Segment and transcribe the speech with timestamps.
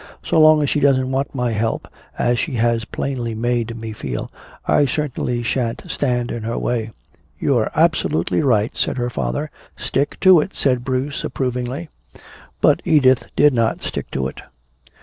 [0.25, 4.31] "So long as she doesn't want my help, as she has plainly made me feel,
[4.67, 6.89] I certainly shan't stand in her way."
[7.37, 9.51] "You're absolutely right," said her father.
[9.77, 11.87] "Stick to it," said Bruce approvingly.
[12.61, 14.41] But Edith did not stick to it.